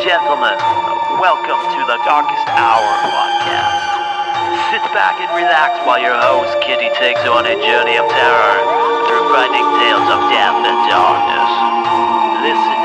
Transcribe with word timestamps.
gentlemen, 0.00 0.56
welcome 1.20 1.60
to 1.76 1.80
the 1.84 2.00
Darkest 2.08 2.48
Hour 2.56 2.88
podcast. 3.04 4.72
Sit 4.72 4.80
back 4.96 5.20
and 5.20 5.28
relax 5.36 5.76
while 5.84 6.00
your 6.00 6.16
host 6.16 6.56
Kitty 6.64 6.88
takes 6.96 7.20
you 7.20 7.28
on 7.28 7.44
a 7.44 7.52
journey 7.60 8.00
of 8.00 8.08
terror 8.08 8.56
through 9.04 9.28
frightening 9.28 9.68
tales 9.76 10.08
of 10.08 10.20
death 10.32 10.56
and 10.56 10.78
darkness. 10.88 11.52
Listen 12.48 12.79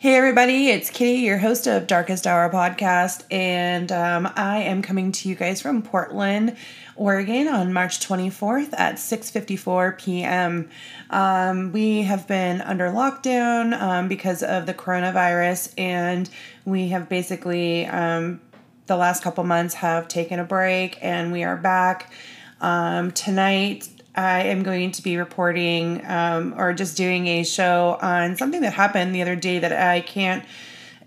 Hey 0.00 0.14
everybody, 0.14 0.68
it's 0.68 0.90
Kitty, 0.90 1.22
your 1.22 1.38
host 1.38 1.66
of 1.66 1.88
Darkest 1.88 2.24
Hour 2.24 2.48
podcast, 2.50 3.24
and 3.32 3.90
um, 3.90 4.32
I 4.36 4.58
am 4.58 4.80
coming 4.80 5.10
to 5.10 5.28
you 5.28 5.34
guys 5.34 5.60
from 5.60 5.82
Portland, 5.82 6.56
Oregon, 6.94 7.48
on 7.48 7.72
March 7.72 7.98
24th 7.98 8.74
at 8.78 8.94
6:54 8.94 9.98
p.m. 9.98 10.70
Um, 11.10 11.72
we 11.72 12.02
have 12.02 12.28
been 12.28 12.60
under 12.60 12.90
lockdown 12.90 13.76
um, 13.76 14.06
because 14.06 14.44
of 14.44 14.66
the 14.66 14.74
coronavirus, 14.74 15.74
and 15.76 16.30
we 16.64 16.90
have 16.90 17.08
basically 17.08 17.84
um, 17.86 18.40
the 18.86 18.96
last 18.96 19.24
couple 19.24 19.42
months 19.42 19.74
have 19.74 20.06
taken 20.06 20.38
a 20.38 20.44
break, 20.44 20.96
and 21.02 21.32
we 21.32 21.42
are 21.42 21.56
back 21.56 22.12
um, 22.60 23.10
tonight. 23.10 23.88
I 24.18 24.42
am 24.44 24.64
going 24.64 24.90
to 24.92 25.02
be 25.02 25.16
reporting 25.16 26.04
um, 26.04 26.52
or 26.58 26.72
just 26.72 26.96
doing 26.96 27.28
a 27.28 27.44
show 27.44 27.96
on 28.02 28.36
something 28.36 28.62
that 28.62 28.72
happened 28.72 29.14
the 29.14 29.22
other 29.22 29.36
day 29.36 29.60
that 29.60 29.72
I 29.72 30.00
can't 30.00 30.44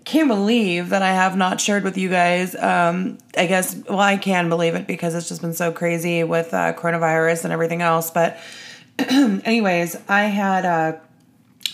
can't 0.04 0.28
believe 0.28 0.88
that 0.88 1.02
I 1.02 1.12
have 1.12 1.36
not 1.36 1.60
shared 1.60 1.84
with 1.84 1.96
you 1.96 2.08
guys. 2.08 2.56
Um, 2.56 3.18
I 3.36 3.46
guess 3.46 3.76
well 3.86 4.00
I 4.00 4.16
can 4.16 4.48
believe 4.48 4.74
it 4.74 4.86
because 4.86 5.14
it's 5.14 5.28
just 5.28 5.42
been 5.42 5.52
so 5.52 5.72
crazy 5.72 6.24
with 6.24 6.54
uh, 6.54 6.72
coronavirus 6.72 7.44
and 7.44 7.52
everything 7.52 7.82
else. 7.82 8.10
But 8.10 8.38
anyways, 8.98 9.96
I 10.08 10.22
had 10.22 10.64
uh, 10.64 10.98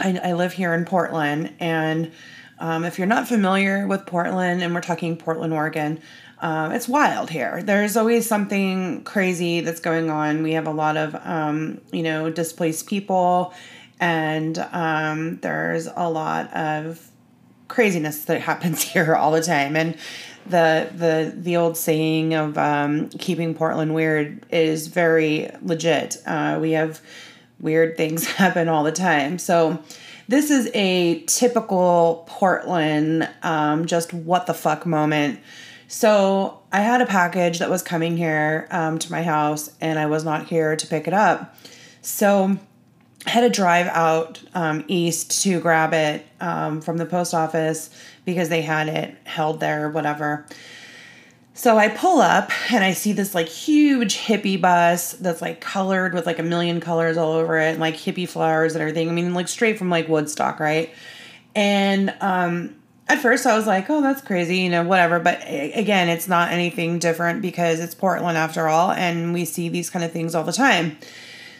I, 0.00 0.20
I 0.30 0.32
live 0.32 0.52
here 0.52 0.74
in 0.74 0.84
Portland 0.86 1.54
and. 1.60 2.10
Um, 2.60 2.84
if 2.84 2.98
you're 2.98 3.06
not 3.06 3.28
familiar 3.28 3.86
with 3.86 4.06
Portland, 4.06 4.62
and 4.62 4.74
we're 4.74 4.80
talking 4.80 5.16
Portland, 5.16 5.52
Oregon, 5.52 6.00
um, 6.40 6.72
it's 6.72 6.88
wild 6.88 7.30
here. 7.30 7.62
There's 7.62 7.96
always 7.96 8.26
something 8.26 9.02
crazy 9.04 9.60
that's 9.60 9.80
going 9.80 10.10
on. 10.10 10.42
We 10.42 10.52
have 10.52 10.66
a 10.66 10.72
lot 10.72 10.96
of, 10.96 11.14
um, 11.24 11.80
you 11.92 12.02
know, 12.02 12.30
displaced 12.30 12.86
people, 12.86 13.52
and 14.00 14.58
um, 14.72 15.38
there's 15.38 15.88
a 15.94 16.08
lot 16.08 16.52
of 16.54 17.10
craziness 17.66 18.24
that 18.26 18.40
happens 18.42 18.82
here 18.82 19.14
all 19.14 19.30
the 19.32 19.42
time. 19.42 19.76
And 19.76 19.96
the 20.46 20.90
the 20.94 21.34
the 21.36 21.56
old 21.56 21.76
saying 21.76 22.34
of 22.34 22.56
um, 22.56 23.08
keeping 23.10 23.54
Portland 23.54 23.94
weird 23.94 24.46
is 24.50 24.86
very 24.86 25.50
legit. 25.62 26.16
Uh, 26.26 26.58
we 26.60 26.72
have 26.72 27.00
weird 27.60 27.96
things 27.96 28.24
happen 28.36 28.68
all 28.68 28.84
the 28.84 28.92
time. 28.92 29.38
So 29.38 29.82
this 30.28 30.50
is 30.50 30.70
a 30.74 31.20
typical 31.26 32.24
Portland, 32.26 33.28
um, 33.42 33.86
just 33.86 34.12
what 34.12 34.46
the 34.46 34.54
fuck 34.54 34.84
moment. 34.84 35.40
So 35.88 36.60
I 36.70 36.82
had 36.82 37.00
a 37.00 37.06
package 37.06 37.60
that 37.60 37.70
was 37.70 37.82
coming 37.82 38.18
here 38.18 38.68
um, 38.70 38.98
to 38.98 39.10
my 39.10 39.22
house, 39.22 39.70
and 39.80 39.98
I 39.98 40.04
was 40.06 40.24
not 40.24 40.46
here 40.46 40.76
to 40.76 40.86
pick 40.86 41.08
it 41.08 41.14
up. 41.14 41.56
So 42.02 42.58
I 43.26 43.30
had 43.30 43.40
to 43.40 43.50
drive 43.50 43.86
out 43.86 44.42
um, 44.54 44.84
east 44.86 45.42
to 45.42 45.60
grab 45.60 45.94
it 45.94 46.26
um, 46.42 46.82
from 46.82 46.98
the 46.98 47.06
post 47.06 47.32
office 47.32 47.88
because 48.26 48.50
they 48.50 48.60
had 48.60 48.88
it 48.88 49.16
held 49.24 49.60
there, 49.60 49.88
whatever. 49.88 50.46
So 51.58 51.76
I 51.76 51.88
pull 51.88 52.20
up 52.20 52.52
and 52.72 52.84
I 52.84 52.92
see 52.92 53.12
this 53.12 53.34
like 53.34 53.48
huge 53.48 54.16
hippie 54.16 54.60
bus 54.60 55.14
that's 55.14 55.42
like 55.42 55.60
colored 55.60 56.14
with 56.14 56.24
like 56.24 56.38
a 56.38 56.42
million 56.44 56.78
colors 56.78 57.16
all 57.16 57.32
over 57.32 57.58
it, 57.58 57.70
and 57.70 57.80
like 57.80 57.96
hippie 57.96 58.28
flowers 58.28 58.74
and 58.74 58.80
everything. 58.80 59.08
I 59.08 59.12
mean, 59.12 59.34
like 59.34 59.48
straight 59.48 59.76
from 59.76 59.90
like 59.90 60.06
Woodstock, 60.06 60.60
right? 60.60 60.94
And 61.56 62.14
um, 62.20 62.76
at 63.08 63.18
first 63.18 63.44
I 63.44 63.56
was 63.56 63.66
like, 63.66 63.90
oh, 63.90 64.00
that's 64.00 64.22
crazy, 64.22 64.58
you 64.58 64.70
know, 64.70 64.84
whatever. 64.84 65.18
But 65.18 65.42
again, 65.48 66.08
it's 66.08 66.28
not 66.28 66.52
anything 66.52 67.00
different 67.00 67.42
because 67.42 67.80
it's 67.80 67.92
Portland 67.92 68.38
after 68.38 68.68
all, 68.68 68.92
and 68.92 69.32
we 69.32 69.44
see 69.44 69.68
these 69.68 69.90
kind 69.90 70.04
of 70.04 70.12
things 70.12 70.36
all 70.36 70.44
the 70.44 70.52
time. 70.52 70.96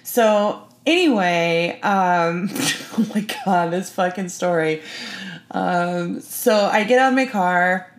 So 0.04 0.62
anyway, 0.86 1.80
um, 1.82 2.48
oh 2.52 3.10
my 3.16 3.26
god, 3.44 3.72
this 3.72 3.90
fucking 3.90 4.28
story. 4.28 4.80
Um, 5.50 6.20
so 6.20 6.54
I 6.66 6.84
get 6.84 7.00
out 7.00 7.08
of 7.08 7.16
my 7.16 7.26
car 7.26 7.92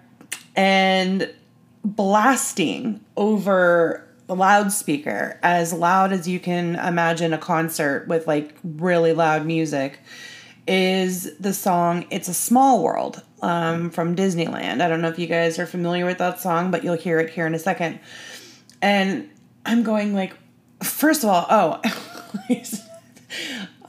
and 0.56 1.30
blasting 1.96 3.04
over 3.18 4.06
the 4.28 4.36
loudspeaker 4.36 5.40
as 5.42 5.74
loud 5.74 6.12
as 6.12 6.28
you 6.28 6.40
can 6.40 6.76
imagine 6.76 7.34
a 7.34 7.38
concert 7.38 8.08
with 8.08 8.28
like 8.28 8.56
really 8.64 9.12
loud 9.12 9.46
music 9.46 10.00
is 10.68 11.36
the 11.40 11.52
song 11.54 12.06
It's 12.12 12.28
a 12.28 12.34
Small 12.34 12.84
World 12.84 13.24
um, 13.42 13.90
from 13.90 14.16
Disneyland. 14.16 14.82
I 14.82 14.88
don't 14.88 15.02
know 15.02 15.08
if 15.08 15.18
you 15.18 15.26
guys 15.26 15.58
are 15.58 15.66
familiar 15.66 16.06
with 16.06 16.20
that 16.20 16.40
song, 16.40 16.70
but 16.70 16.84
you'll 16.84 16.96
hear 16.96 17.20
it 17.20 17.32
here 17.32 17.48
in 17.48 17.56
a 17.56 17.60
second. 17.60 18.00
And 18.84 19.30
I'm 19.66 19.82
going 19.82 20.14
like, 20.14 20.36
first 20.84 21.24
of 21.24 21.30
all, 21.30 21.48
oh, 21.50 21.82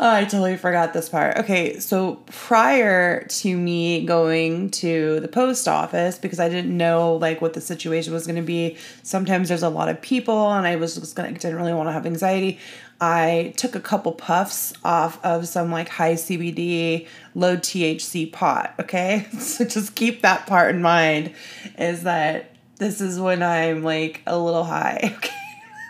Oh, 0.03 0.11
I 0.11 0.25
totally 0.25 0.57
forgot 0.57 0.95
this 0.95 1.11
part. 1.11 1.37
Okay, 1.37 1.79
so 1.79 2.15
prior 2.25 3.23
to 3.25 3.55
me 3.55 4.07
going 4.07 4.71
to 4.71 5.21
the 5.21 5.29
post 5.29 5.69
office, 5.69 6.17
because 6.17 6.41
I 6.41 6.49
didn't 6.49 6.75
know 6.75 7.17
like 7.17 7.43
what 7.43 7.53
the 7.53 7.61
situation 7.61 8.15
was 8.15 8.27
going 8.27 8.37
to 8.37 8.43
be, 8.43 8.79
sometimes 9.03 9.49
there's 9.49 9.63
a 9.63 9.69
lot 9.69 9.91
of 9.91 10.01
people, 10.01 10.53
and 10.53 10.67
I 10.67 10.77
was 10.77 10.95
just 10.95 11.15
gonna 11.15 11.33
didn't 11.33 11.57
really 11.57 11.75
want 11.75 11.91
to 11.91 11.93
have 11.93 12.07
anxiety. 12.07 12.59
I 12.99 13.53
took 13.59 13.75
a 13.75 13.81
couple 13.81 14.13
puffs 14.13 14.73
off 14.87 15.23
of 15.23 15.47
some 15.47 15.71
like 15.71 15.91
high 15.91 16.15
CBD, 16.15 17.07
low 17.35 17.59
THC 17.59 18.33
pot. 18.33 18.75
Okay, 18.81 19.27
so 19.39 19.67
just 19.67 19.97
keep 19.97 20.23
that 20.23 20.47
part 20.47 20.75
in 20.75 20.81
mind. 20.81 21.35
Is 21.79 22.05
that 22.05 22.55
this 22.77 23.03
is 23.03 23.21
when 23.21 23.43
I'm 23.43 23.83
like 23.85 24.23
a 24.27 24.39
little 24.39 24.65
high. 24.65 25.15
Okay. 25.19 25.35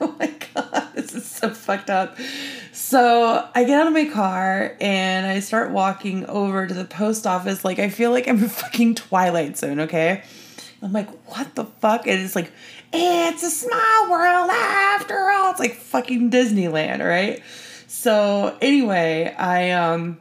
oh 0.03 0.15
my 0.19 0.33
god, 0.55 0.89
this 0.95 1.15
is 1.15 1.27
so 1.27 1.51
fucked 1.51 1.91
up. 1.91 2.17
So 2.73 3.49
I 3.55 3.65
get 3.65 3.81
out 3.81 3.87
of 3.87 3.93
my 3.93 4.07
car 4.07 4.77
and 4.81 5.27
I 5.27 5.41
start 5.41 5.71
walking 5.71 6.25
over 6.27 6.67
to 6.67 6.73
the 6.73 6.85
post 6.85 7.27
office. 7.27 7.65
Like, 7.65 7.79
I 7.79 7.91
feel 7.91 8.11
like 8.11 8.27
I'm 8.29 8.43
a 8.43 8.49
fucking 8.49 8.95
Twilight 8.95 9.59
Zone, 9.59 9.81
okay? 9.81 10.23
I'm 10.83 10.93
like, 10.93 11.11
what 11.27 11.55
the 11.55 11.65
fuck? 11.65 12.07
And 12.07 12.21
it's 12.21 12.35
like, 12.35 12.51
it's 12.93 13.43
a 13.43 13.51
small 13.51 14.11
world 14.11 14.51
after 14.51 15.31
all. 15.31 15.51
It's 15.51 15.61
like 15.61 15.75
fucking 15.75 16.31
Disneyland, 16.31 17.07
right? 17.07 17.43
So 17.87 18.57
anyway, 18.63 19.35
I 19.37 19.73
um 19.73 20.19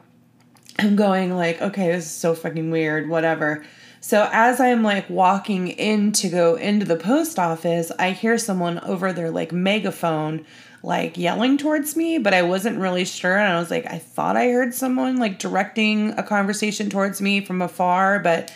I'm 0.78 0.96
going 0.96 1.34
like, 1.34 1.60
okay, 1.62 1.92
this 1.92 2.04
is 2.04 2.10
so 2.10 2.34
fucking 2.34 2.70
weird, 2.70 3.08
whatever. 3.08 3.64
So 4.00 4.28
as 4.32 4.60
I'm 4.60 4.82
like 4.82 5.08
walking 5.10 5.68
in 5.68 6.12
to 6.12 6.28
go 6.28 6.54
into 6.54 6.86
the 6.86 6.96
post 6.96 7.38
office, 7.38 7.92
I 7.98 8.12
hear 8.12 8.38
someone 8.38 8.78
over 8.80 9.12
their 9.12 9.30
like 9.30 9.52
megaphone 9.52 10.46
like 10.82 11.18
yelling 11.18 11.58
towards 11.58 11.94
me, 11.94 12.18
but 12.18 12.32
I 12.32 12.42
wasn't 12.42 12.78
really 12.78 13.04
sure. 13.04 13.36
And 13.36 13.52
I 13.52 13.58
was 13.60 13.70
like, 13.70 13.86
I 13.86 13.98
thought 13.98 14.36
I 14.36 14.48
heard 14.48 14.74
someone 14.74 15.18
like 15.18 15.38
directing 15.38 16.12
a 16.18 16.22
conversation 16.22 16.88
towards 16.88 17.20
me 17.20 17.42
from 17.42 17.60
afar, 17.60 18.18
but 18.18 18.52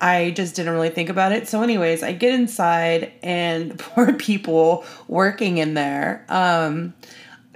I 0.00 0.32
just 0.32 0.54
didn't 0.56 0.74
really 0.74 0.90
think 0.90 1.08
about 1.08 1.32
it. 1.32 1.48
So, 1.48 1.62
anyways, 1.62 2.02
I 2.02 2.12
get 2.12 2.34
inside, 2.34 3.12
and 3.22 3.78
poor 3.78 4.12
people 4.12 4.84
working 5.08 5.58
in 5.58 5.72
there 5.72 6.26
um, 6.28 6.92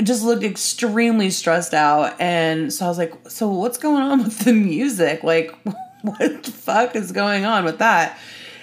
just 0.02 0.24
looked 0.24 0.44
extremely 0.44 1.28
stressed 1.28 1.74
out. 1.74 2.18
And 2.18 2.72
so 2.72 2.86
I 2.86 2.88
was 2.88 2.96
like, 2.96 3.12
So, 3.28 3.48
what's 3.48 3.76
going 3.76 4.02
on 4.02 4.24
with 4.24 4.38
the 4.40 4.54
music? 4.54 5.22
Like, 5.22 5.54
what 6.18 6.42
the 6.42 6.50
fuck 6.50 6.96
is 6.96 7.12
going 7.12 7.44
on 7.44 7.64
with 7.64 7.78
that? 7.78 8.18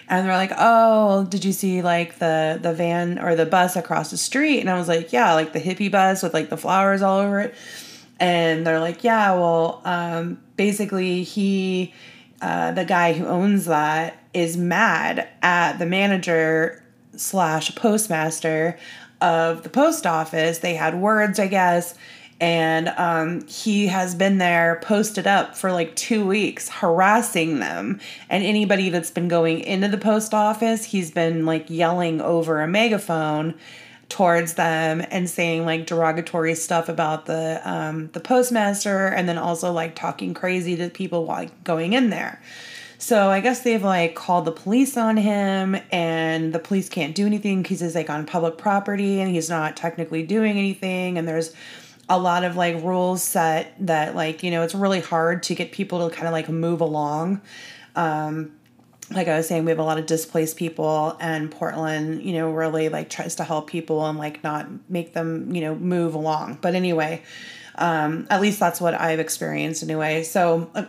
and 0.07 0.25
they're 0.25 0.35
like, 0.35 0.51
"Oh, 0.57 1.25
did 1.25 1.43
you 1.43 1.51
see 1.51 1.81
like 1.81 2.19
the 2.19 2.59
the 2.61 2.73
van 2.73 3.19
or 3.19 3.35
the 3.35 3.45
bus 3.45 3.75
across 3.75 4.11
the 4.11 4.17
street?" 4.17 4.59
And 4.59 4.69
I 4.69 4.77
was 4.77 4.87
like, 4.87 5.11
"Yeah, 5.11 5.33
like 5.33 5.53
the 5.53 5.59
hippie 5.59 5.91
bus 5.91 6.21
with 6.21 6.33
like 6.33 6.49
the 6.49 6.57
flowers 6.57 7.01
all 7.01 7.19
over 7.19 7.39
it." 7.41 7.55
And 8.19 8.65
they're 8.65 8.79
like, 8.79 9.03
"Yeah, 9.03 9.33
well, 9.33 9.81
um, 9.83 10.39
basically 10.57 11.23
he, 11.23 11.93
uh, 12.41 12.71
the 12.71 12.85
guy 12.85 13.13
who 13.13 13.25
owns 13.25 13.65
that, 13.65 14.17
is 14.33 14.57
mad 14.57 15.27
at 15.41 15.77
the 15.79 15.85
manager 15.85 16.83
slash 17.15 17.73
postmaster 17.75 18.77
of 19.21 19.63
the 19.63 19.69
post 19.69 20.05
office. 20.05 20.59
They 20.59 20.75
had 20.75 20.95
words, 20.95 21.39
I 21.39 21.47
guess." 21.47 21.95
And 22.41 22.89
um, 22.89 23.47
he 23.47 23.87
has 23.87 24.13
been 24.13 24.37
there 24.39 24.79
posted 24.83 25.25
up 25.25 25.55
for 25.55 25.71
like 25.71 25.95
two 25.95 26.25
weeks 26.25 26.67
harassing 26.69 27.59
them 27.59 27.99
and 28.29 28.43
anybody 28.43 28.89
that's 28.89 29.11
been 29.11 29.27
going 29.27 29.59
into 29.61 29.87
the 29.87 29.97
post 29.97 30.33
office 30.33 30.85
he's 30.85 31.11
been 31.11 31.45
like 31.45 31.69
yelling 31.69 32.19
over 32.21 32.61
a 32.61 32.67
megaphone 32.67 33.53
towards 34.09 34.53
them 34.53 35.03
and 35.09 35.29
saying 35.29 35.65
like 35.65 35.87
derogatory 35.87 36.53
stuff 36.55 36.89
about 36.89 37.25
the 37.25 37.61
um, 37.63 38.09
the 38.13 38.19
postmaster 38.19 39.07
and 39.07 39.27
then 39.27 39.37
also 39.37 39.71
like 39.71 39.95
talking 39.95 40.33
crazy 40.33 40.75
to 40.75 40.89
people 40.89 41.25
while 41.25 41.47
going 41.63 41.93
in 41.93 42.09
there 42.09 42.39
So 42.97 43.29
I 43.29 43.41
guess 43.41 43.61
they've 43.61 43.83
like 43.83 44.15
called 44.15 44.45
the 44.45 44.51
police 44.51 44.97
on 44.97 45.17
him, 45.17 45.75
and 45.91 46.53
the 46.53 46.59
police 46.59 46.89
can't 46.89 47.13
do 47.13 47.25
anything 47.25 47.61
because 47.61 47.81
he's 47.81 47.93
like 47.95 48.09
on 48.09 48.25
public 48.25 48.57
property 48.57 49.19
and 49.19 49.29
he's 49.29 49.49
not 49.49 49.75
technically 49.75 50.23
doing 50.23 50.57
anything. 50.57 51.17
And 51.17 51.27
there's 51.27 51.53
a 52.07 52.19
lot 52.19 52.43
of 52.43 52.55
like 52.55 52.83
rules 52.83 53.23
set 53.23 53.73
that 53.87 54.15
like 54.15 54.43
you 54.43 54.51
know 54.51 54.61
it's 54.61 54.75
really 54.75 54.99
hard 54.99 55.43
to 55.43 55.55
get 55.55 55.71
people 55.71 56.07
to 56.07 56.15
kind 56.15 56.27
of 56.27 56.33
like 56.33 56.49
move 56.49 56.81
along. 56.81 57.41
Um, 57.95 58.51
like 59.11 59.27
I 59.27 59.37
was 59.37 59.47
saying, 59.47 59.65
we 59.65 59.71
have 59.71 59.79
a 59.79 59.83
lot 59.83 59.99
of 59.99 60.07
displaced 60.07 60.57
people, 60.57 61.15
and 61.19 61.51
Portland, 61.51 62.23
you 62.23 62.33
know, 62.33 62.51
really 62.51 62.89
like 62.89 63.09
tries 63.09 63.35
to 63.35 63.43
help 63.43 63.67
people 63.67 64.05
and 64.05 64.17
like 64.17 64.43
not 64.43 64.67
make 64.89 65.13
them, 65.13 65.53
you 65.53 65.61
know, 65.61 65.75
move 65.75 66.15
along. 66.15 66.57
But 66.61 66.73
anyway, 66.73 67.21
um, 67.77 68.25
at 68.29 68.41
least 68.41 68.59
that's 68.59 68.81
what 68.81 68.93
I've 68.93 69.19
experienced 69.19 69.83
anyway. 69.83 70.23
So, 70.23 70.71
uh, 70.73 70.85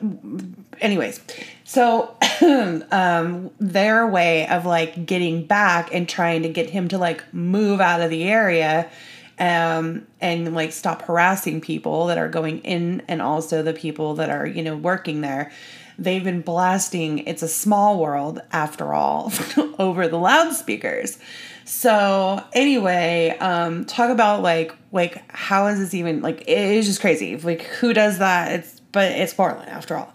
anyways, 0.80 1.20
so 1.64 2.16
um, 2.90 3.50
their 3.58 4.06
way 4.06 4.48
of 4.48 4.64
like 4.64 5.04
getting 5.04 5.44
back 5.44 5.92
and 5.92 6.08
trying 6.08 6.42
to 6.42 6.48
get 6.48 6.70
him 6.70 6.88
to 6.88 6.98
like 6.98 7.22
move 7.34 7.80
out 7.80 8.00
of 8.00 8.10
the 8.10 8.24
area 8.24 8.90
um, 9.38 10.06
and 10.20 10.54
like 10.54 10.72
stop 10.72 11.02
harassing 11.02 11.60
people 11.60 12.06
that 12.06 12.18
are 12.18 12.28
going 12.28 12.60
in 12.60 13.02
and 13.08 13.20
also 13.20 13.62
the 13.62 13.74
people 13.74 14.14
that 14.14 14.30
are, 14.30 14.46
you 14.46 14.62
know, 14.62 14.76
working 14.76 15.20
there 15.20 15.52
they've 15.98 16.24
been 16.24 16.42
blasting 16.42 17.20
It's 17.20 17.42
a 17.42 17.48
Small 17.48 17.98
World, 17.98 18.40
after 18.52 18.92
all, 18.92 19.32
over 19.78 20.08
the 20.08 20.18
loudspeakers. 20.18 21.18
So 21.64 22.42
anyway, 22.52 23.36
um, 23.40 23.84
talk 23.86 24.10
about 24.10 24.42
like 24.42 24.72
like 24.92 25.30
how 25.30 25.66
is 25.66 25.78
this 25.78 25.94
even 25.94 26.22
like 26.22 26.42
it 26.42 26.48
is 26.48 26.86
just 26.86 27.00
crazy. 27.00 27.36
Like 27.36 27.62
who 27.62 27.92
does 27.92 28.18
that? 28.18 28.52
It's 28.52 28.80
but 28.92 29.12
it's 29.12 29.34
Portland 29.34 29.68
after 29.68 29.96
all. 29.96 30.12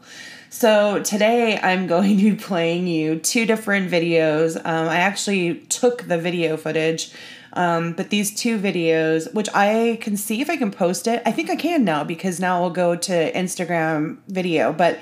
So 0.49 1.01
today 1.03 1.59
I'm 1.61 1.87
going 1.87 2.17
to 2.17 2.31
be 2.31 2.35
playing 2.35 2.87
you 2.87 3.19
two 3.19 3.45
different 3.45 3.91
videos. 3.91 4.57
Um, 4.57 4.89
I 4.89 4.97
actually 4.97 5.55
took 5.55 6.03
the 6.03 6.17
video 6.17 6.57
footage, 6.57 7.13
um, 7.53 7.93
but 7.93 8.09
these 8.09 8.33
two 8.33 8.57
videos, 8.57 9.33
which 9.33 9.49
I 9.53 9.97
can 10.01 10.17
see 10.17 10.41
if 10.41 10.49
I 10.49 10.57
can 10.57 10.71
post 10.71 11.07
it. 11.07 11.21
I 11.25 11.31
think 11.31 11.49
I 11.49 11.55
can 11.55 11.83
now 11.83 12.03
because 12.03 12.39
now 12.39 12.63
I'll 12.63 12.69
go 12.69 12.95
to 12.95 13.33
Instagram 13.33 14.17
video, 14.27 14.71
but 14.71 14.99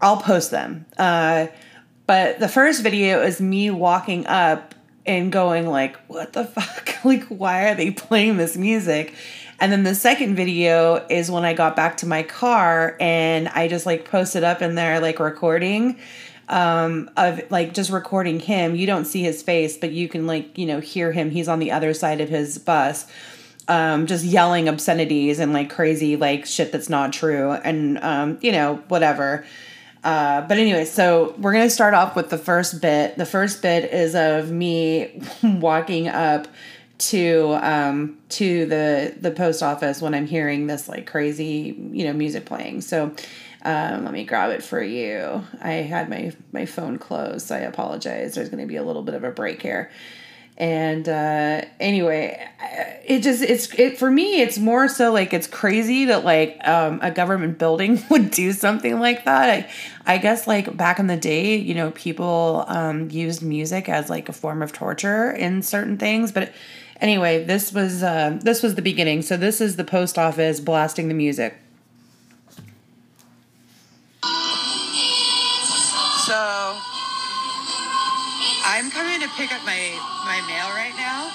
I'll 0.00 0.18
post 0.18 0.50
them. 0.50 0.86
Uh, 0.98 1.46
but 2.06 2.40
the 2.40 2.48
first 2.48 2.82
video 2.82 3.22
is 3.22 3.40
me 3.40 3.70
walking 3.70 4.26
up 4.26 4.74
and 5.06 5.32
going 5.32 5.66
like, 5.66 5.96
"What 6.08 6.32
the 6.32 6.44
fuck? 6.44 6.94
like, 7.04 7.24
why 7.24 7.68
are 7.68 7.74
they 7.74 7.90
playing 7.90 8.36
this 8.36 8.56
music?" 8.56 9.14
And 9.60 9.70
then 9.70 9.84
the 9.84 9.94
second 9.94 10.34
video 10.34 11.06
is 11.08 11.30
when 11.30 11.44
I 11.44 11.54
got 11.54 11.76
back 11.76 11.98
to 11.98 12.06
my 12.06 12.24
car 12.24 12.96
and 12.98 13.48
I 13.48 13.68
just 13.68 13.86
like 13.86 14.04
posted 14.04 14.42
up 14.42 14.60
in 14.60 14.74
there 14.74 14.98
like 14.98 15.20
recording 15.20 16.00
um 16.52 17.10
of 17.16 17.40
like 17.50 17.74
just 17.74 17.90
recording 17.90 18.38
him. 18.38 18.76
You 18.76 18.86
don't 18.86 19.06
see 19.06 19.22
his 19.22 19.42
face, 19.42 19.76
but 19.76 19.90
you 19.90 20.06
can 20.06 20.26
like, 20.26 20.56
you 20.58 20.66
know, 20.66 20.80
hear 20.80 21.10
him. 21.10 21.30
He's 21.30 21.48
on 21.48 21.58
the 21.58 21.72
other 21.72 21.94
side 21.94 22.20
of 22.20 22.28
his 22.28 22.58
bus. 22.58 23.06
Um, 23.68 24.06
just 24.06 24.24
yelling 24.24 24.68
obscenities 24.68 25.38
and 25.38 25.52
like 25.52 25.70
crazy 25.70 26.16
like 26.16 26.46
shit 26.46 26.72
that's 26.72 26.90
not 26.90 27.12
true 27.12 27.52
and 27.52 27.98
um, 27.98 28.38
you 28.42 28.52
know, 28.52 28.76
whatever. 28.88 29.44
Uh, 30.04 30.42
but 30.42 30.58
anyway, 30.58 30.84
so 30.84 31.34
we're 31.38 31.52
gonna 31.52 31.70
start 31.70 31.94
off 31.94 32.14
with 32.14 32.28
the 32.28 32.38
first 32.38 32.82
bit. 32.82 33.16
The 33.16 33.26
first 33.26 33.62
bit 33.62 33.90
is 33.92 34.14
of 34.14 34.50
me 34.50 35.22
walking 35.42 36.08
up 36.08 36.48
to 36.98 37.58
um, 37.62 38.18
to 38.30 38.66
the 38.66 39.14
the 39.18 39.30
post 39.30 39.62
office 39.62 40.02
when 40.02 40.12
I'm 40.12 40.26
hearing 40.26 40.66
this 40.66 40.88
like 40.88 41.06
crazy 41.06 41.76
you 41.92 42.04
know 42.04 42.12
music 42.12 42.44
playing. 42.44 42.82
So 42.82 43.14
um, 43.64 44.04
let 44.04 44.12
me 44.12 44.24
grab 44.24 44.50
it 44.50 44.62
for 44.62 44.82
you. 44.82 45.44
I 45.60 45.72
had 45.72 46.08
my 46.08 46.32
my 46.50 46.66
phone 46.66 46.98
closed, 46.98 47.46
so 47.46 47.54
I 47.54 47.60
apologize. 47.60 48.34
There's 48.34 48.48
going 48.48 48.60
to 48.60 48.66
be 48.66 48.76
a 48.76 48.82
little 48.82 49.02
bit 49.02 49.14
of 49.14 49.22
a 49.22 49.30
break 49.30 49.62
here. 49.62 49.90
And 50.58 51.08
uh 51.08 51.62
anyway 51.80 52.46
it 53.06 53.20
just 53.20 53.42
it's 53.42 53.72
it 53.78 53.98
for 53.98 54.10
me 54.10 54.42
it's 54.42 54.58
more 54.58 54.86
so 54.86 55.10
like 55.10 55.32
it's 55.32 55.46
crazy 55.46 56.04
that 56.04 56.26
like 56.26 56.60
um 56.68 57.00
a 57.02 57.10
government 57.10 57.58
building 57.58 58.04
would 58.10 58.30
do 58.30 58.52
something 58.52 59.00
like 59.00 59.24
that. 59.24 59.48
I 59.48 59.70
i 60.04 60.18
guess 60.18 60.46
like 60.46 60.76
back 60.76 60.98
in 60.98 61.06
the 61.06 61.16
day 61.16 61.56
you 61.56 61.74
know 61.74 61.90
people 61.92 62.66
um 62.68 63.10
used 63.10 63.42
music 63.42 63.88
as 63.88 64.10
like 64.10 64.28
a 64.28 64.32
form 64.34 64.60
of 64.60 64.72
torture 64.72 65.30
in 65.30 65.62
certain 65.62 65.96
things. 65.96 66.32
But 66.32 66.52
anyway 67.00 67.44
this 67.44 67.72
was 67.72 68.02
uh 68.02 68.38
this 68.42 68.62
was 68.62 68.74
the 68.74 68.82
beginning. 68.82 69.22
So 69.22 69.38
this 69.38 69.58
is 69.58 69.76
the 69.76 69.84
post 69.84 70.18
office 70.18 70.60
blasting 70.60 71.08
the 71.08 71.14
music 71.14 71.56
pick 79.36 79.52
up 79.52 79.64
my 79.64 79.80
my 80.28 80.40
mail 80.44 80.68
right 80.76 80.92
now, 80.96 81.32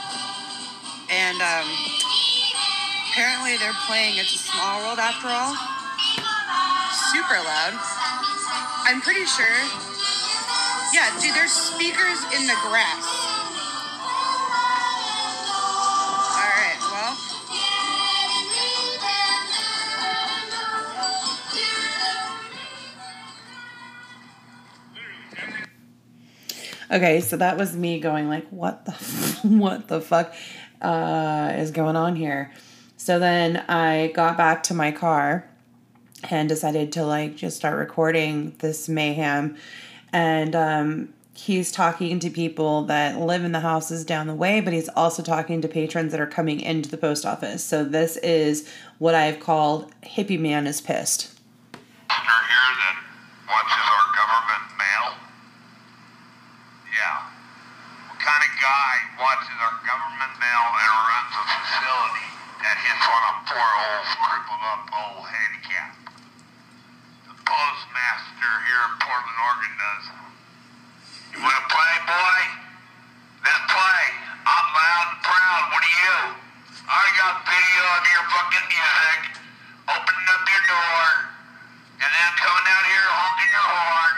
and 1.10 1.38
um, 1.42 1.68
apparently 3.10 3.58
they're 3.58 3.78
playing 3.88 4.18
"It's 4.18 4.36
a 4.36 4.38
Small 4.38 4.84
World" 4.86 5.00
after 5.00 5.28
all. 5.28 5.56
Super 7.14 7.42
loud. 7.42 7.74
I'm 8.86 9.02
pretty 9.02 9.26
sure. 9.26 9.58
Yeah, 10.94 11.10
dude, 11.20 11.34
there's 11.34 11.52
speakers 11.52 12.22
in 12.38 12.46
the 12.46 12.58
grass. 12.70 13.27
Okay, 26.90 27.20
so 27.20 27.36
that 27.38 27.58
was 27.58 27.76
me 27.76 28.00
going 28.00 28.30
like, 28.30 28.48
what 28.50 28.86
the, 28.86 28.92
what 29.44 29.88
the 29.88 30.00
fuck 30.00 30.34
uh, 30.82 31.54
is 31.56 31.72
going 31.72 31.96
on 31.96 32.16
here? 32.16 32.52
So 32.96 33.20
then 33.20 33.58
I 33.68 34.12
got 34.16 34.38
back 34.38 34.64
to 34.64 34.74
my 34.74 34.92
car 34.92 35.48
and 36.30 36.50
decided 36.50 36.92
to 36.94 37.06
like 37.06 37.36
just 37.36 37.58
start 37.58 37.78
recording 37.78 38.56
this 38.60 38.90
mayhem. 38.90 39.58
And 40.12 40.56
um, 40.56 41.14
he's 41.34 41.72
talking 41.72 42.20
to 42.20 42.30
people 42.30 42.84
that 42.84 43.20
live 43.20 43.44
in 43.44 43.52
the 43.52 43.60
houses 43.60 44.04
down 44.04 44.28
the 44.28 44.34
way, 44.34 44.62
but 44.62 44.74
he's 44.74 44.90
also 44.90 45.22
talking 45.22 45.62
to 45.62 45.68
patrons 45.68 46.12
that 46.12 46.22
are 46.22 46.28
coming 46.28 46.60
into 46.60 46.90
the 46.90 46.98
post 46.98 47.26
office. 47.26 47.64
So 47.64 47.84
this 47.84 48.18
is 48.18 48.68
what 48.98 49.14
I've 49.14 49.40
called 49.40 49.92
Hippie 50.04 50.40
Man 50.40 50.66
is 50.66 50.82
Pissed. 50.82 51.34
Guy 58.68 58.96
watches 59.16 59.56
our 59.64 59.80
government 59.88 60.34
mail 60.44 60.66
and 60.76 60.92
runs 61.08 61.32
a 61.40 61.44
facility 61.56 62.28
that 62.60 62.76
hits 62.84 63.06
on 63.08 63.24
a 63.32 63.34
poor 63.48 63.64
old 63.64 64.08
crippled 64.28 64.64
up 64.68 64.84
old 64.92 65.24
handicap. 65.24 65.96
The 67.32 67.36
postmaster 67.48 68.54
here 68.68 68.84
in 68.92 68.94
Portland, 69.00 69.40
Oregon 69.40 69.74
does. 69.80 70.06
You 71.32 71.40
want 71.48 71.56
to 71.56 71.66
play, 71.72 71.94
boy? 72.12 72.40
Let's 73.48 73.64
play. 73.72 74.04
I'm 74.44 74.68
loud 74.76 75.08
and 75.16 75.22
proud. 75.24 75.64
What 75.72 75.84
are 75.88 75.98
you? 76.04 76.20
I 76.92 77.04
got 77.24 77.48
video 77.48 77.84
of 77.88 78.04
your 78.04 78.26
fucking 78.36 78.68
music, 78.68 79.20
opening 79.96 80.28
up 80.28 80.44
your 80.44 80.64
door, 80.68 81.08
and 82.04 82.10
then 82.12 82.32
coming 82.36 82.68
out 82.68 82.84
here 82.84 83.08
honking 83.16 83.52
your 83.56 83.68
horn. 83.80 84.16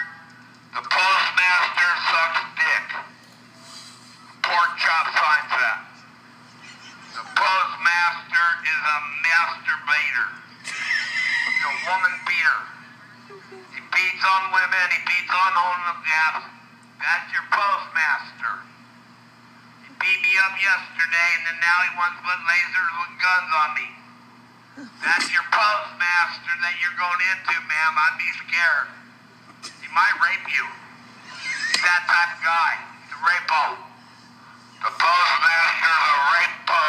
The 0.74 0.84
postmaster 0.90 1.92
sucks 2.10 2.44
dick 2.58 3.10
pork 4.50 4.72
chop 4.82 5.06
signs 5.14 5.54
that. 5.62 5.80
The 7.14 7.26
postmaster 7.38 8.48
is 8.66 8.82
a 8.82 8.98
He's 10.00 11.64
a 11.68 11.76
woman 11.92 12.14
beater. 12.24 12.60
He 13.76 13.80
beats 13.84 14.24
on 14.24 14.42
women, 14.56 14.86
he 14.96 15.00
beats 15.04 15.32
on 15.32 15.52
them 15.54 16.00
gas. 16.08 16.44
That's 17.00 17.28
your 17.36 17.44
postmaster. 17.52 18.54
He 19.84 19.90
beat 20.00 20.20
me 20.24 20.34
up 20.48 20.56
yesterday 20.56 21.30
and 21.36 21.44
then 21.52 21.58
now 21.60 21.78
he 21.84 21.92
wants 22.00 22.16
to 22.20 22.24
put 22.24 22.40
lasers 22.48 22.92
with 23.04 23.14
guns 23.20 23.52
on 23.52 23.70
me. 23.76 23.88
That's 25.04 25.28
your 25.36 25.44
postmaster 25.52 26.54
that 26.64 26.76
you're 26.80 26.96
going 26.96 27.20
into, 27.36 27.56
ma'am. 27.68 27.94
I'd 28.00 28.16
be 28.16 28.30
scared. 28.48 28.88
He 29.84 29.88
might 29.92 30.16
rape 30.24 30.48
you. 30.48 30.64
He's 31.36 31.84
that 31.84 32.08
type 32.08 32.32
of 32.36 32.42
guy. 32.44 32.72
The 33.12 33.18
rapo. 33.20 33.64
The 34.80 34.92
postmaster's 34.96 36.04
a 36.08 36.20
rapo. 36.32 36.84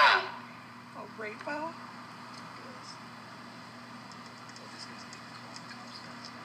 A 0.94 1.04
rapo? 1.18 1.79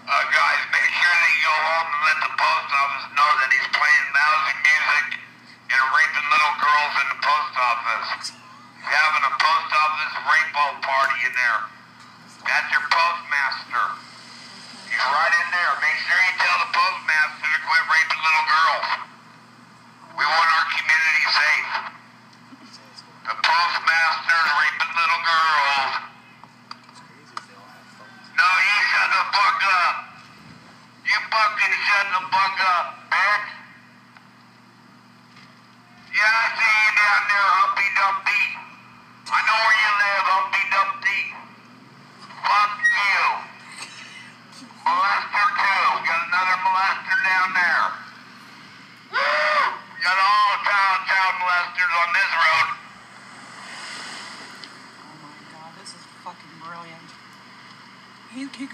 Uh, 0.06 0.22
guys, 0.30 0.62
make 0.70 0.86
sure 1.02 1.18
that 1.18 1.32
you 1.34 1.42
go 1.50 1.58
home 1.66 1.90
and 1.90 2.02
let 2.06 2.18
the 2.30 2.34
post 2.38 2.70
office 2.78 3.06
know 3.18 3.26
that 3.42 3.50
he's 3.50 3.70
playing 3.74 4.06
lousy 4.14 4.54
music 4.62 5.06
and 5.66 5.82
raping 5.82 6.28
little 6.30 6.56
girls 6.62 6.94
in 7.02 7.08
the 7.10 7.20
post 7.26 7.54
office. 7.58 8.10
He's 8.30 8.86
having 8.86 9.26
a 9.26 9.34
post 9.34 9.70
office 9.74 10.14
rainbow 10.30 10.70
party 10.86 11.18
in 11.26 11.34
there. 11.34 11.60
That's 12.46 12.70
your 12.70 12.86
postmaster. 12.86 13.86
He's 14.94 15.06
right 15.10 15.34
in 15.42 15.48
there. 15.50 15.74
Make 15.82 15.98
sure 16.06 16.22
you 16.22 16.34
tell 16.38 16.58
the 16.62 16.70
postmaster 16.70 17.50
to 17.50 17.60
quit 17.66 17.84
raping 17.90 18.22
little 18.22 18.46
girls. 18.46 18.88
We 20.22 20.26
want 20.30 20.50
our 20.54 20.68
community 20.70 21.26
safe. 21.34 21.70
The 23.26 23.36
postmaster's 23.42 24.50
raping 24.54 24.94
little 25.02 25.22
girls. 25.26 26.05
baga, 29.66 29.86
ipakin 31.10 31.74
siya 31.74 32.00
Yeah, 36.16 36.24
I 36.24 36.48
see 36.56 36.76
you 36.86 36.92
down 36.96 37.24
there. 37.28 37.55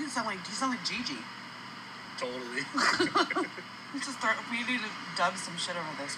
He, 0.02 0.06
he 0.06 0.10
sound 0.10 0.26
like 0.26 0.42
you 0.50 0.54
sound 0.54 0.74
like 0.74 0.82
Gigi. 0.82 1.22
Totally. 2.18 2.66
Let's 2.74 4.06
just 4.10 4.18
throw, 4.18 4.34
we 4.50 4.66
need 4.66 4.82
to 4.82 4.90
dub 5.16 5.38
some 5.38 5.54
shit 5.58 5.78
over 5.78 5.94
this. 6.02 6.18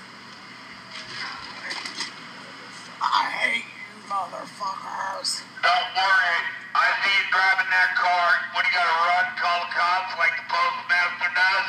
I 3.03 3.27
hate 3.43 3.67
you 3.67 4.07
motherfuckers. 4.07 5.43
Don't 5.59 5.89
worry. 5.99 6.39
I 6.71 6.87
see 7.03 7.11
you 7.11 7.27
driving 7.27 7.67
that 7.75 7.91
car. 7.99 8.27
What, 8.55 8.63
you 8.63 8.71
gotta 8.71 8.95
run, 9.03 9.27
call 9.35 9.59
the 9.67 9.75
cops 9.75 10.15
like 10.15 10.31
the 10.39 10.47
postmaster 10.47 11.31
does? 11.35 11.67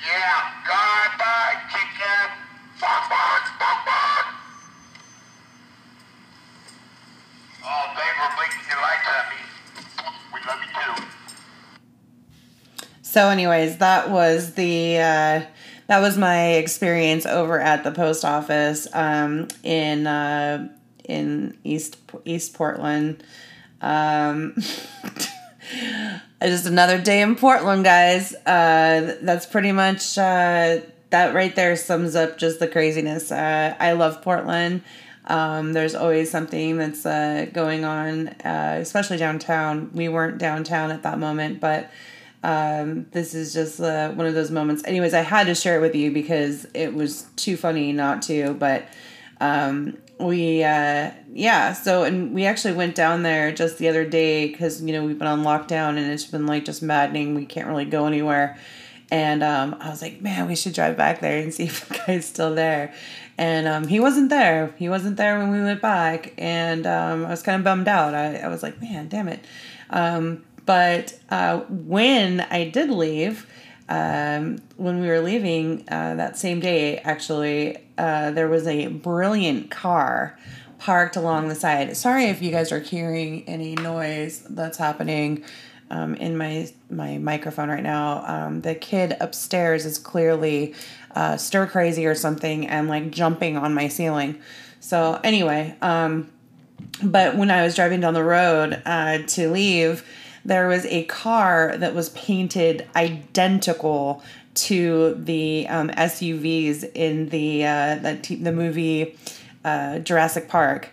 Yeah. 0.00 0.56
Bye 0.64 1.20
bye, 1.20 1.56
chicken. 1.68 2.28
Fuck, 2.80 3.12
fuck, 3.12 3.44
fuck, 3.60 3.78
fuck. 3.84 4.24
Oh, 7.60 7.84
thanks 7.92 8.16
for 8.16 8.30
blinking 8.40 8.64
your 8.72 8.80
lights 8.80 9.04
at 9.04 9.24
me. 9.28 9.40
We 10.32 10.40
love 10.48 10.60
you 10.64 10.72
too. 10.72 11.09
So, 13.10 13.28
anyways, 13.28 13.78
that 13.78 14.08
was 14.08 14.54
the 14.54 14.98
uh, 14.98 15.42
that 15.88 15.98
was 15.98 16.16
my 16.16 16.50
experience 16.52 17.26
over 17.26 17.58
at 17.58 17.82
the 17.82 17.90
post 17.90 18.24
office 18.24 18.86
um, 18.92 19.48
in 19.64 20.06
uh, 20.06 20.68
in 21.02 21.58
East 21.64 21.96
East 22.24 22.54
Portland. 22.54 23.24
Um, 23.80 24.54
just 26.40 26.66
another 26.66 27.00
day 27.00 27.20
in 27.20 27.34
Portland, 27.34 27.82
guys. 27.82 28.32
Uh, 28.46 29.16
that's 29.20 29.44
pretty 29.44 29.72
much 29.72 30.16
uh, 30.16 30.78
that 31.10 31.34
right 31.34 31.56
there 31.56 31.74
sums 31.74 32.14
up 32.14 32.38
just 32.38 32.60
the 32.60 32.68
craziness. 32.68 33.32
Uh, 33.32 33.74
I 33.80 33.90
love 33.94 34.22
Portland. 34.22 34.82
Um, 35.26 35.72
there's 35.72 35.96
always 35.96 36.30
something 36.30 36.76
that's 36.76 37.04
uh, 37.04 37.46
going 37.52 37.84
on, 37.84 38.28
uh, 38.28 38.78
especially 38.80 39.16
downtown. 39.16 39.90
We 39.94 40.08
weren't 40.08 40.38
downtown 40.38 40.92
at 40.92 41.02
that 41.02 41.18
moment, 41.18 41.58
but 41.58 41.90
um, 42.42 43.06
this 43.10 43.34
is 43.34 43.52
just 43.52 43.80
uh, 43.80 44.10
one 44.12 44.26
of 44.26 44.34
those 44.34 44.50
moments. 44.50 44.82
Anyways, 44.84 45.14
I 45.14 45.20
had 45.20 45.46
to 45.46 45.54
share 45.54 45.76
it 45.76 45.80
with 45.80 45.94
you 45.94 46.10
because 46.10 46.66
it 46.74 46.94
was 46.94 47.26
too 47.36 47.56
funny 47.56 47.92
not 47.92 48.22
to. 48.22 48.54
But 48.54 48.86
um, 49.40 49.98
we, 50.18 50.64
uh, 50.64 51.10
yeah, 51.32 51.72
so 51.72 52.04
and 52.04 52.34
we 52.34 52.46
actually 52.46 52.74
went 52.74 52.94
down 52.94 53.22
there 53.22 53.52
just 53.52 53.78
the 53.78 53.88
other 53.88 54.04
day 54.04 54.48
because 54.48 54.82
you 54.82 54.92
know 54.92 55.04
we've 55.04 55.18
been 55.18 55.28
on 55.28 55.42
lockdown 55.42 55.90
and 55.98 56.10
it's 56.10 56.24
been 56.24 56.46
like 56.46 56.64
just 56.64 56.82
maddening. 56.82 57.34
We 57.34 57.44
can't 57.44 57.68
really 57.68 57.84
go 57.84 58.06
anywhere. 58.06 58.58
And 59.12 59.42
um, 59.42 59.76
I 59.80 59.90
was 59.90 60.02
like, 60.02 60.22
man, 60.22 60.46
we 60.46 60.54
should 60.54 60.72
drive 60.72 60.96
back 60.96 61.20
there 61.20 61.38
and 61.38 61.52
see 61.52 61.64
if 61.64 61.88
the 61.88 62.00
guy's 62.06 62.26
still 62.26 62.54
there. 62.54 62.94
And 63.36 63.66
um, 63.66 63.86
he 63.86 64.00
wasn't 64.00 64.28
there. 64.28 64.74
He 64.76 64.88
wasn't 64.88 65.16
there 65.16 65.38
when 65.38 65.50
we 65.50 65.60
went 65.60 65.80
back. 65.80 66.34
And 66.38 66.86
um, 66.86 67.26
I 67.26 67.30
was 67.30 67.42
kind 67.42 67.58
of 67.58 67.64
bummed 67.64 67.88
out. 67.88 68.14
I, 68.14 68.36
I 68.36 68.48
was 68.48 68.62
like, 68.62 68.80
man, 68.80 69.08
damn 69.08 69.28
it. 69.28 69.44
Um, 69.88 70.44
but 70.70 71.18
uh, 71.30 71.58
when 71.68 72.42
I 72.42 72.68
did 72.68 72.90
leave, 72.90 73.44
um, 73.88 74.62
when 74.76 75.00
we 75.00 75.08
were 75.08 75.18
leaving 75.18 75.80
uh, 75.88 76.14
that 76.14 76.38
same 76.38 76.60
day, 76.60 76.98
actually, 76.98 77.78
uh, 77.98 78.30
there 78.30 78.48
was 78.48 78.68
a 78.68 78.86
brilliant 78.86 79.72
car 79.72 80.38
parked 80.78 81.16
along 81.16 81.48
the 81.48 81.56
side. 81.56 81.96
Sorry 81.96 82.26
if 82.26 82.40
you 82.40 82.52
guys 82.52 82.70
are 82.70 82.78
hearing 82.78 83.42
any 83.48 83.74
noise 83.74 84.46
that's 84.48 84.78
happening 84.78 85.42
um, 85.90 86.14
in 86.14 86.36
my 86.36 86.72
my 86.88 87.18
microphone 87.18 87.68
right 87.68 87.82
now. 87.82 88.24
Um, 88.24 88.60
the 88.60 88.76
kid 88.76 89.16
upstairs 89.20 89.84
is 89.84 89.98
clearly 89.98 90.76
uh, 91.16 91.36
stir 91.36 91.66
crazy 91.66 92.06
or 92.06 92.14
something 92.14 92.68
and 92.68 92.86
like 92.86 93.10
jumping 93.10 93.56
on 93.56 93.74
my 93.74 93.88
ceiling. 93.88 94.40
So 94.78 95.18
anyway, 95.24 95.74
um, 95.82 96.30
but 97.02 97.36
when 97.36 97.50
I 97.50 97.64
was 97.64 97.74
driving 97.74 97.98
down 97.98 98.14
the 98.14 98.22
road 98.22 98.80
uh, 98.86 99.18
to 99.26 99.50
leave, 99.50 100.04
there 100.44 100.68
was 100.68 100.86
a 100.86 101.04
car 101.04 101.76
that 101.76 101.94
was 101.94 102.08
painted 102.10 102.88
identical 102.96 104.22
to 104.54 105.14
the 105.14 105.66
um, 105.68 105.90
SUVs 105.90 106.90
in 106.94 107.28
the 107.28 107.64
uh, 107.64 107.94
the, 107.96 108.18
t- 108.20 108.36
the 108.36 108.52
movie 108.52 109.16
uh, 109.64 109.98
Jurassic 109.98 110.48
Park. 110.48 110.90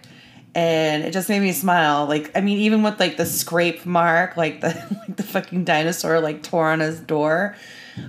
And 0.55 1.03
it 1.03 1.11
just 1.11 1.29
made 1.29 1.41
me 1.41 1.51
smile. 1.51 2.07
Like, 2.07 2.35
I 2.35 2.41
mean, 2.41 2.57
even 2.59 2.81
with 2.81 2.99
like 2.99 3.17
the 3.17 3.27
scrape 3.27 3.85
mark, 3.85 4.37
like 4.37 4.61
the 4.61 4.69
like 5.07 5.17
the 5.17 5.23
fucking 5.23 5.65
dinosaur 5.65 6.19
like 6.19 6.43
tore 6.43 6.69
on 6.69 6.79
his 6.79 6.99
door. 6.99 7.55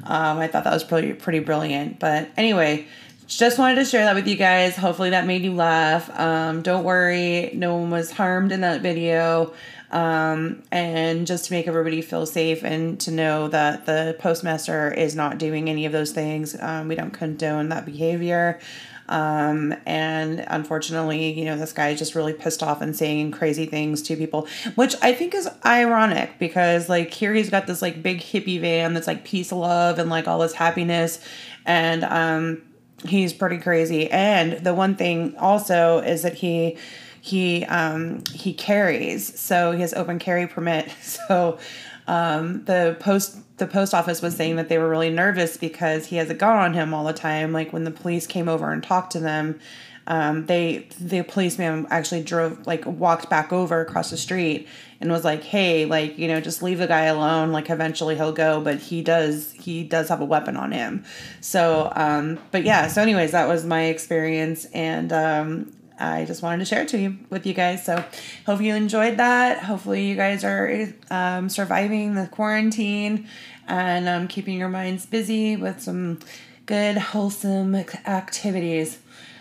Um, 0.05 0.39
I 0.39 0.49
thought 0.49 0.65
that 0.65 0.73
was 0.73 0.85
pretty 0.85 1.13
pretty 1.13 1.41
brilliant. 1.41 1.99
But 1.99 2.31
anyway, 2.37 2.87
just 3.27 3.59
wanted 3.59 3.77
to 3.77 3.85
share 3.85 4.05
that 4.05 4.15
with 4.15 4.27
you 4.27 4.37
guys. 4.37 4.77
Hopefully 4.77 5.11
that 5.11 5.27
made 5.27 5.43
you 5.43 5.53
laugh. 5.53 6.09
Um, 6.19 6.63
don't 6.63 6.85
worry, 6.85 7.51
no 7.55 7.77
one 7.77 7.91
was 7.91 8.11
harmed 8.11 8.53
in 8.53 8.63
that 8.63 8.81
video. 8.81 9.53
Um, 9.91 10.63
and 10.71 11.27
just 11.27 11.47
to 11.47 11.53
make 11.55 11.67
everybody 11.67 12.03
feel 12.03 12.27
safe 12.27 12.63
and 12.63 13.01
to 13.01 13.11
know 13.11 13.49
that 13.49 13.87
the 13.87 14.17
postmaster 14.19 14.93
is 14.93 15.15
not 15.17 15.39
doing 15.39 15.71
any 15.71 15.87
of 15.87 15.93
those 15.93 16.13
things. 16.13 16.55
Um, 16.61 16.89
we 16.89 16.95
don't 16.95 17.13
condone 17.13 17.71
that 17.71 17.87
behavior. 17.87 18.61
Um, 19.09 19.75
and 19.87 20.45
unfortunately, 20.47 21.33
you 21.33 21.47
know, 21.47 21.57
this 21.57 21.73
guy 21.73 21.89
is 21.89 21.99
just 21.99 22.15
really 22.15 22.35
pissed 22.35 22.63
off 22.63 22.83
and 22.83 22.95
saying 22.95 23.31
crazy 23.31 23.65
things 23.65 24.03
to 24.03 24.17
people, 24.17 24.47
which 24.75 24.95
I 25.01 25.15
think 25.15 25.35
is 25.35 25.49
ironic 25.65 26.39
because, 26.39 26.91
like, 26.91 27.15
here 27.15 27.33
he's 27.33 27.49
got 27.49 27.67
this, 27.67 27.81
like, 27.81 28.03
big 28.03 28.21
hippie 28.21 28.61
van 28.61 28.93
that's, 28.93 29.07
like, 29.07 29.25
peace, 29.25 29.51
love, 29.51 29.99
and, 29.99 30.11
like, 30.11 30.29
all 30.29 30.41
this 30.41 30.53
happiness. 30.53 31.21
And, 31.65 32.05
um, 32.05 32.63
he's 33.07 33.33
pretty 33.33 33.57
crazy. 33.59 34.11
And 34.11 34.65
the 34.65 34.75
one 34.75 34.97
thing 34.97 35.35
also 35.39 36.01
is 36.01 36.21
that 36.21 36.35
he, 36.35 36.77
he, 37.21 37.65
um, 37.67 38.23
he 38.33 38.53
carries, 38.53 39.39
so 39.39 39.73
he 39.73 39.81
has 39.81 39.93
open 39.95 40.19
carry 40.19 40.47
permit. 40.47 40.91
So, 41.03 41.59
um, 42.07 42.65
the 42.65 42.97
post 43.01 43.37
the 43.59 43.67
post 43.67 43.93
office 43.93 44.23
was 44.23 44.35
saying 44.35 44.57
that 44.57 44.69
they 44.69 44.79
were 44.79 44.89
really 44.89 45.11
nervous 45.11 45.57
because 45.57 46.07
he 46.07 46.17
has 46.17 46.31
a 46.31 46.35
gun 46.35 46.57
on 46.57 46.73
him 46.73 46.95
all 46.95 47.05
the 47.05 47.13
time. 47.13 47.53
Like 47.53 47.73
when 47.73 47.85
the 47.85 47.91
police 47.91 48.27
came 48.27 48.49
over 48.49 48.73
and 48.73 48.83
talked 48.83 49.13
to 49.13 49.21
them, 49.21 49.61
um, 50.07 50.47
they 50.47 50.89
the 50.99 51.23
policeman 51.23 51.87
actually 51.91 52.23
drove 52.23 52.67
like 52.67 52.87
walked 52.87 53.29
back 53.29 53.53
over 53.53 53.83
across 53.83 54.09
the 54.09 54.17
street 54.17 54.67
and 55.03 55.13
was 55.13 55.23
like, 55.23 55.45
"Hey, 55.45 55.85
like 55.85 56.19
you 56.19 56.29
know, 56.29 56.41
just 56.41 56.63
leave 56.63 56.79
the 56.79 56.87
guy 56.87 57.05
alone. 57.05 57.53
Like 57.53 57.69
eventually 57.69 58.17
he'll 58.17 58.33
go, 58.33 58.63
but 58.63 58.79
he 58.79 59.03
does 59.03 59.53
he 59.53 59.85
does 59.85 60.09
have 60.09 60.23
a 60.23 60.25
weapon 60.25 60.57
on 60.57 60.73
him." 60.73 61.05
So, 61.43 61.93
um, 61.95 62.39
but 62.53 62.65
yeah. 62.65 62.87
So, 62.89 63.03
anyways, 63.03 63.33
that 63.33 63.49
was 63.49 63.67
my 63.67 63.85
experience, 63.85 64.65
and 64.73 65.13
um, 65.13 65.73
I 65.99 66.25
just 66.25 66.43
wanted 66.43 66.59
to 66.61 66.65
share 66.65 66.83
it 66.83 66.89
to 66.89 66.99
you 66.99 67.19
with 67.31 67.47
you 67.47 67.55
guys. 67.55 67.85
So, 67.85 68.05
hope 68.47 68.61
you 68.61 68.75
enjoyed 68.75 69.17
that. 69.17 69.65
Hopefully, 69.65 70.07
you 70.07 70.17
guys 70.17 70.45
are 70.45 70.89
um, 71.11 71.49
surviving 71.49 72.15
the 72.15 72.27
quarantine 72.27 73.29
and 73.67 74.09
um, 74.09 74.29
keeping 74.29 74.59
your 74.59 74.69
minds 74.69 75.07
busy 75.07 75.57
with 75.57 75.81
some 75.81 76.19
good, 76.67 76.97
wholesome 76.97 77.75
activities. 77.75 78.99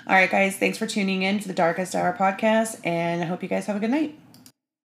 All 0.07 0.15
right, 0.15 0.29
guys, 0.29 0.57
thanks 0.57 0.77
for 0.77 0.87
tuning 0.87 1.23
in 1.23 1.39
to 1.39 1.47
the 1.47 1.53
Darkest 1.53 1.93
Hour 1.93 2.15
podcast, 2.17 2.79
and 2.85 3.21
I 3.21 3.25
hope 3.25 3.43
you 3.43 3.49
guys 3.49 3.65
have 3.65 3.75
a 3.75 3.79
good 3.79 3.91
night. 3.91 4.17